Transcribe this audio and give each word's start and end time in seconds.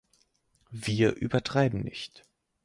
Wir 0.73 1.11
übertreiben 1.13 1.81
nicht. 1.83 2.25